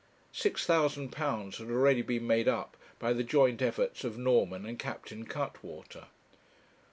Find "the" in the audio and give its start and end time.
3.13-3.21